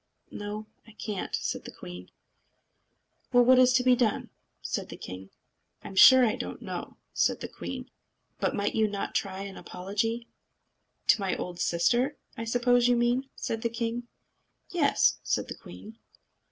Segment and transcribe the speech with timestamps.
[0.31, 2.09] "No, I can't," said the queen.
[3.31, 5.29] "Well, what's to be done?" said the king.
[5.83, 7.91] "I'm sure I don't know," said the queen.
[8.39, 10.27] "But might you not try an apology?"
[11.09, 14.07] "To my old sister, I suppose you mean?" said the king.
[14.71, 15.99] "Yes," said the queen.